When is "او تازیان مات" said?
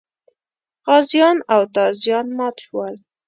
1.53-2.55